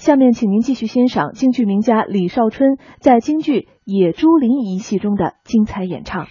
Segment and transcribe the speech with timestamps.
[0.00, 3.52] 下面，请您继续欣赏京剧名家李少春在京剧
[3.84, 6.26] 《野猪林》一戏中的精彩演唱。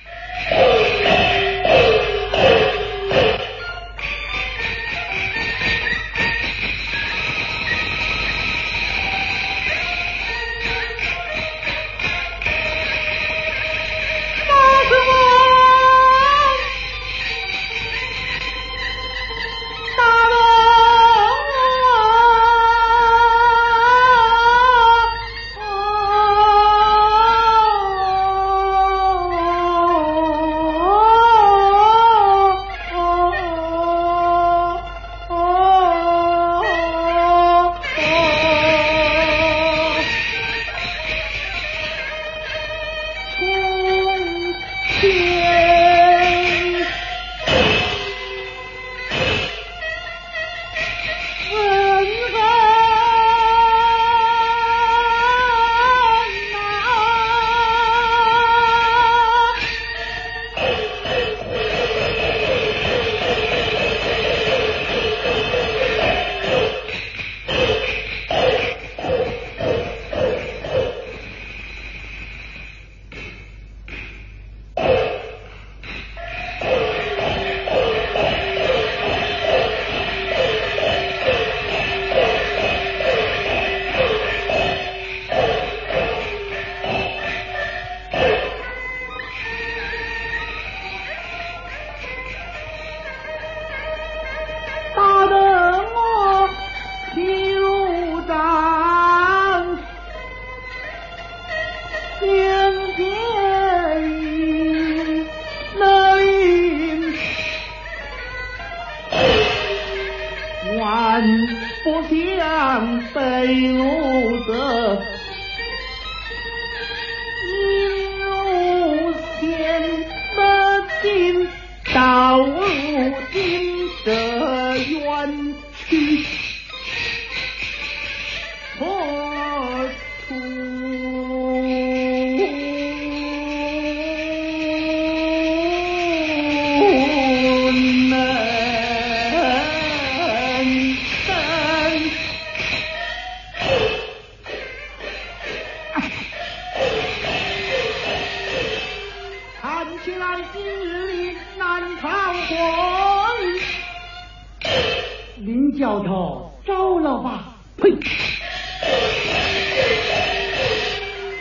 [155.70, 157.54] 林教头招了吧？
[157.78, 157.92] 呸！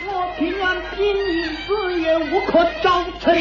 [0.05, 3.35] 我平安拼命死也无可招成。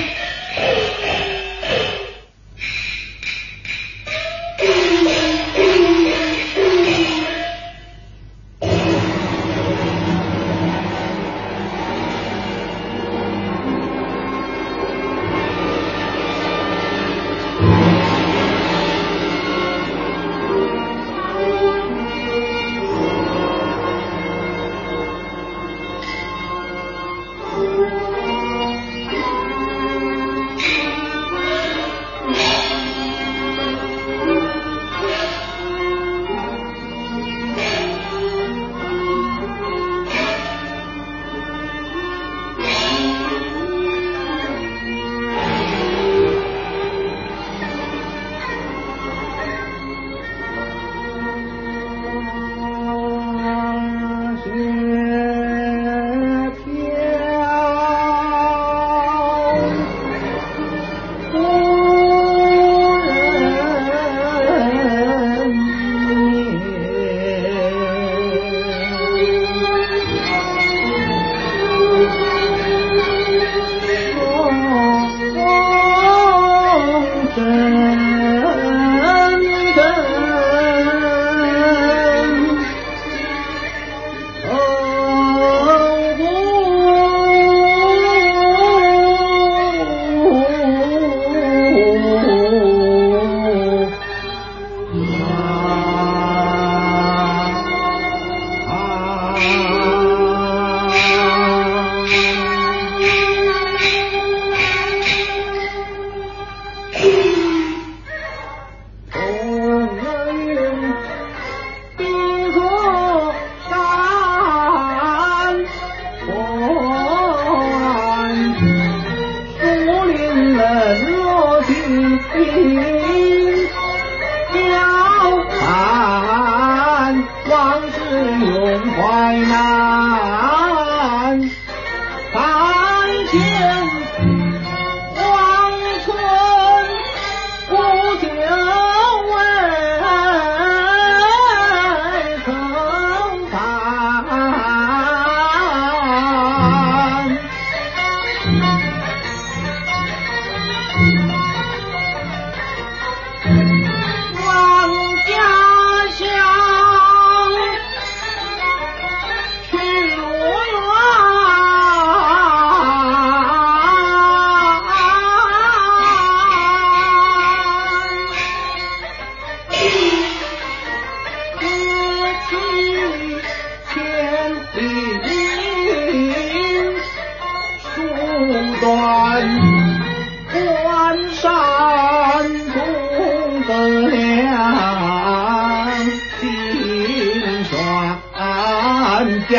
[129.45, 130.48] China.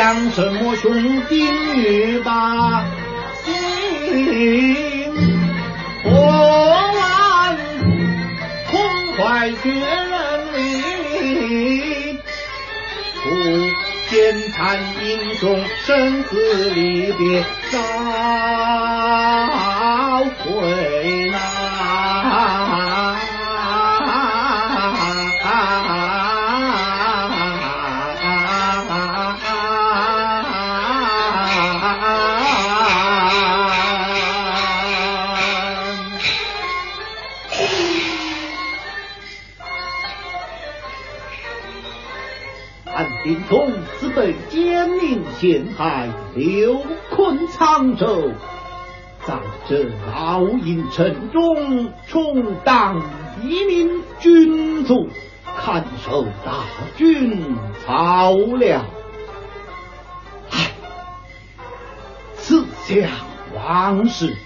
[0.00, 1.44] 将什么兄弟
[1.74, 2.82] 女把
[3.44, 5.14] 心
[6.02, 7.58] 破完，
[8.70, 8.80] 空
[9.18, 10.14] 怀绝人
[10.54, 12.18] 里。
[13.22, 13.28] 不
[14.08, 14.16] 见
[14.52, 17.78] 残英雄生死离别早
[20.38, 21.59] 回南。
[45.40, 48.30] 陷害，刘坤沧州，
[49.26, 53.00] 在这老营城中充当
[53.42, 55.08] 一名军卒，
[55.56, 56.64] 看守大
[56.98, 57.56] 军
[57.86, 58.84] 草料。
[60.50, 60.72] 唉，
[62.34, 63.08] 四想
[63.54, 64.36] 往事，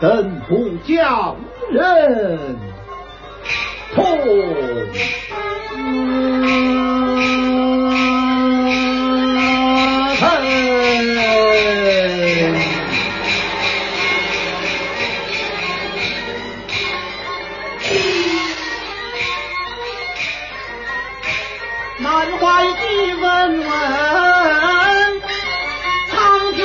[0.00, 1.34] 等不叫
[1.68, 2.56] 人
[3.92, 4.06] 痛。
[23.06, 23.68] 怀的文文，
[26.10, 26.64] 苍天。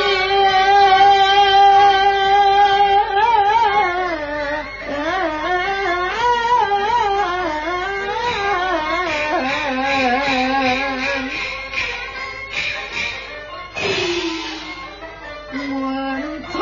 [15.54, 16.60] 问苍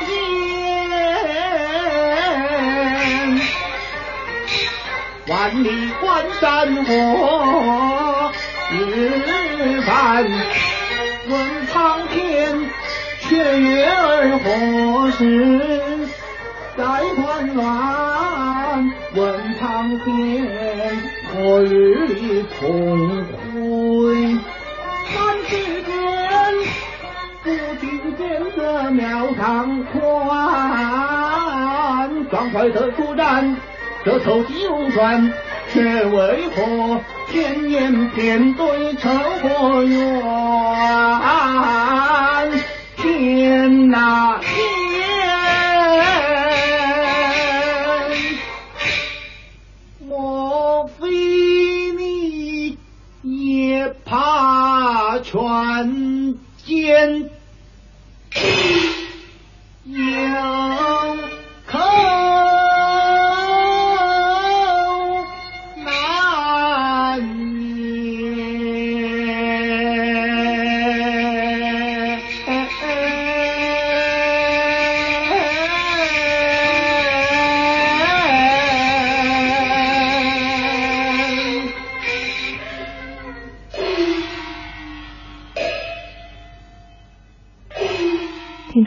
[0.00, 0.06] 天，
[5.26, 5.68] 万里
[6.00, 6.04] 关
[6.40, 6.92] 山河
[8.72, 10.24] 日繁。
[11.28, 12.70] 问苍天，
[13.20, 15.18] 雀月儿何时
[16.76, 16.84] 再
[17.14, 17.56] 团圆？
[19.14, 20.06] 问苍天，
[21.32, 22.64] 何日重
[23.32, 23.56] 会？
[25.12, 25.14] 三
[25.48, 25.52] 世
[25.82, 25.88] 间。
[27.42, 27.86] 不听
[28.16, 28.22] 见
[28.56, 29.04] 这庙
[29.34, 29.96] 堂宽，
[32.28, 33.56] 壮怀的出战，
[34.04, 35.32] 这头九转，
[35.72, 39.10] 却为何偏言偏对仇
[39.42, 40.22] 和怨？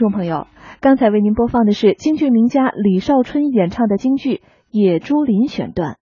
[0.00, 0.46] 众朋友，
[0.80, 4.36] 刚才为您播放的是京剧名家李少春演唱的京剧
[4.70, 5.98] 《野猪林》选段。